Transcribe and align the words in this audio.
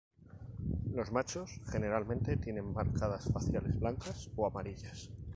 Los 0.95 1.11
machos 1.11 1.61
generalmente 1.71 2.35
tienen 2.35 2.73
marcas 2.73 3.23
faciales 3.31 3.79
blancas 3.79 4.31
o 4.35 4.47
amarillas. 4.47 5.11